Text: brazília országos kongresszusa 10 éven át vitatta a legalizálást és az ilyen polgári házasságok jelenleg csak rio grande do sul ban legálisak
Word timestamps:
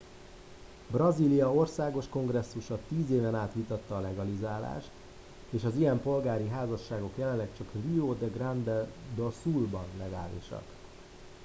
brazília 0.91 1.49
országos 1.53 2.07
kongresszusa 2.09 2.79
10 2.89 3.09
éven 3.09 3.35
át 3.35 3.51
vitatta 3.55 3.97
a 3.97 3.99
legalizálást 3.99 4.89
és 5.49 5.63
az 5.63 5.75
ilyen 5.75 6.01
polgári 6.01 6.47
házasságok 6.49 7.13
jelenleg 7.17 7.49
csak 7.57 7.67
rio 7.85 8.15
grande 8.33 8.87
do 9.15 9.31
sul 9.43 9.67
ban 9.67 9.85
legálisak 9.97 10.63